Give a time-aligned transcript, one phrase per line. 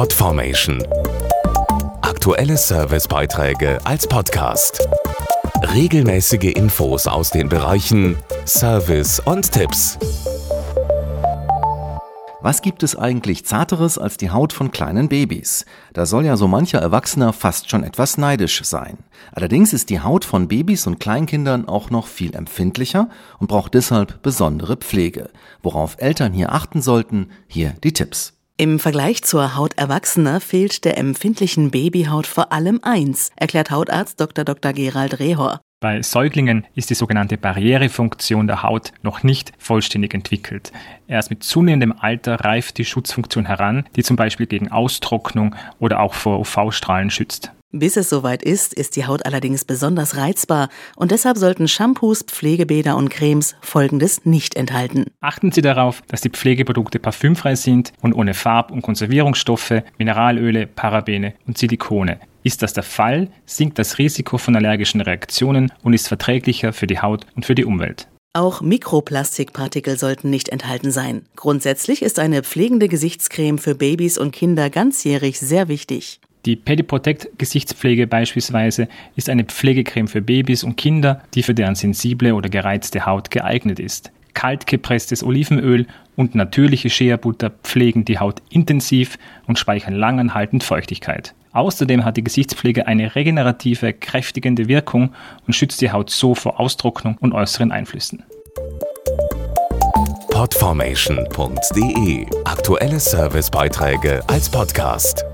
[0.00, 0.82] Podformation.
[2.00, 4.88] Aktuelle Servicebeiträge als Podcast.
[5.74, 8.16] Regelmäßige Infos aus den Bereichen
[8.46, 9.98] Service und Tipps.
[12.40, 15.66] Was gibt es eigentlich Zarteres als die Haut von kleinen Babys?
[15.92, 18.96] Da soll ja so mancher Erwachsener fast schon etwas neidisch sein.
[19.32, 24.22] Allerdings ist die Haut von Babys und Kleinkindern auch noch viel empfindlicher und braucht deshalb
[24.22, 25.28] besondere Pflege.
[25.62, 28.39] Worauf Eltern hier achten sollten, hier die Tipps.
[28.60, 34.44] Im Vergleich zur Haut Erwachsener fehlt der empfindlichen Babyhaut vor allem eins, erklärt Hautarzt Dr.
[34.44, 34.74] Dr.
[34.74, 35.62] Gerald Rehor.
[35.80, 40.72] Bei Säuglingen ist die sogenannte Barrierefunktion der Haut noch nicht vollständig entwickelt.
[41.08, 46.12] Erst mit zunehmendem Alter reift die Schutzfunktion heran, die zum Beispiel gegen Austrocknung oder auch
[46.12, 47.52] vor UV-Strahlen schützt.
[47.72, 52.96] Bis es soweit ist, ist die Haut allerdings besonders reizbar und deshalb sollten Shampoos, Pflegebäder
[52.96, 55.04] und Cremes Folgendes nicht enthalten.
[55.20, 61.34] Achten Sie darauf, dass die Pflegeprodukte parfümfrei sind und ohne Farb- und Konservierungsstoffe, Mineralöle, Parabene
[61.46, 62.18] und Silikone.
[62.42, 66.98] Ist das der Fall, sinkt das Risiko von allergischen Reaktionen und ist verträglicher für die
[66.98, 68.08] Haut und für die Umwelt.
[68.32, 71.22] Auch Mikroplastikpartikel sollten nicht enthalten sein.
[71.36, 76.20] Grundsätzlich ist eine pflegende Gesichtscreme für Babys und Kinder ganzjährig sehr wichtig.
[76.46, 82.34] Die Pediprotect Gesichtspflege beispielsweise ist eine Pflegecreme für Babys und Kinder, die für deren sensible
[82.34, 84.10] oder gereizte Haut geeignet ist.
[84.32, 91.34] Kalt gepresstes Olivenöl und natürliche Shea-Butter pflegen die Haut intensiv und speichern langanhaltend Feuchtigkeit.
[91.52, 95.12] Außerdem hat die Gesichtspflege eine regenerative, kräftigende Wirkung
[95.46, 98.22] und schützt die Haut so vor Austrocknung und äußeren Einflüssen.
[100.30, 105.24] Podformation.de Aktuelle Servicebeiträge als Podcast.